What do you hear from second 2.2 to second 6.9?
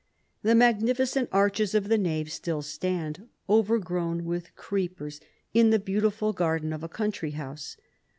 still stand, overgrown with creepers, in the beautiful garden of a